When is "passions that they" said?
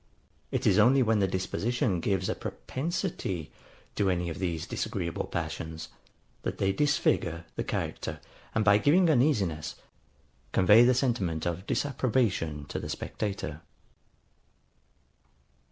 5.27-6.71